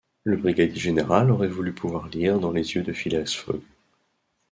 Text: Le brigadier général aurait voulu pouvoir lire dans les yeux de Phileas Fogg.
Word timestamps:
Le 0.23 0.35
brigadier 0.35 0.79
général 0.79 1.29
aurait 1.29 1.47
voulu 1.47 1.73
pouvoir 1.75 2.07
lire 2.07 2.39
dans 2.39 2.49
les 2.51 2.71
yeux 2.73 2.81
de 2.81 2.91
Phileas 2.91 3.35
Fogg. 3.37 3.61